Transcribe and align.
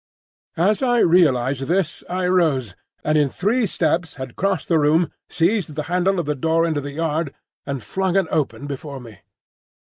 As 0.57 0.81
I 0.81 0.97
realised 1.01 1.61
this 1.67 2.03
I 2.09 2.25
rose, 2.25 2.73
and 3.03 3.19
in 3.19 3.29
three 3.29 3.67
steps 3.67 4.15
had 4.15 4.35
crossed 4.35 4.67
the 4.67 4.79
room, 4.79 5.11
seized 5.29 5.75
the 5.75 5.83
handle 5.93 6.19
of 6.19 6.25
the 6.25 6.33
door 6.33 6.65
into 6.65 6.81
the 6.81 6.93
yard, 6.93 7.35
and 7.67 7.83
flung 7.83 8.15
it 8.15 8.25
open 8.31 8.65
before 8.65 8.99
me. 8.99 9.19